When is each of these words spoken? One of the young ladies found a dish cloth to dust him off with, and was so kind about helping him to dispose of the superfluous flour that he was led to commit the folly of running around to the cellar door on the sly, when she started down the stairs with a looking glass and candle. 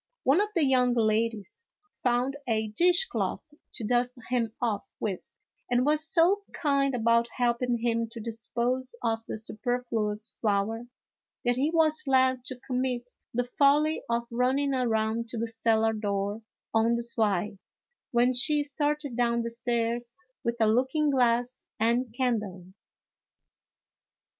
One 0.23 0.41
of 0.41 0.49
the 0.55 0.63
young 0.65 0.95
ladies 0.95 1.67
found 2.01 2.35
a 2.47 2.69
dish 2.69 3.05
cloth 3.05 3.53
to 3.73 3.83
dust 3.83 4.17
him 4.31 4.51
off 4.59 4.91
with, 4.99 5.19
and 5.69 5.85
was 5.85 6.11
so 6.11 6.41
kind 6.53 6.95
about 6.95 7.27
helping 7.37 7.77
him 7.77 8.09
to 8.09 8.19
dispose 8.19 8.95
of 9.03 9.19
the 9.27 9.37
superfluous 9.37 10.33
flour 10.41 10.87
that 11.45 11.55
he 11.55 11.69
was 11.69 12.01
led 12.07 12.43
to 12.45 12.59
commit 12.61 13.11
the 13.31 13.43
folly 13.43 14.01
of 14.09 14.25
running 14.31 14.73
around 14.73 15.29
to 15.29 15.37
the 15.37 15.47
cellar 15.47 15.93
door 15.93 16.41
on 16.73 16.95
the 16.95 17.03
sly, 17.03 17.59
when 18.09 18.33
she 18.33 18.63
started 18.63 19.15
down 19.15 19.43
the 19.43 19.51
stairs 19.51 20.15
with 20.43 20.55
a 20.59 20.65
looking 20.65 21.11
glass 21.11 21.67
and 21.79 22.11
candle. 22.17 22.65